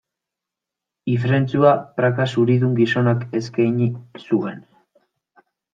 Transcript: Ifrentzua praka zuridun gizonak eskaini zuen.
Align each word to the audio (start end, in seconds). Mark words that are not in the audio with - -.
Ifrentzua 1.15 1.75
praka 1.99 2.27
zuridun 2.37 2.75
gizonak 2.81 3.23
eskaini 3.43 3.93
zuen. 4.27 4.69